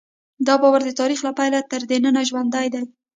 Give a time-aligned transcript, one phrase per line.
[0.47, 2.83] دا باور د تاریخ له پیله تر ننه ژوندی دی.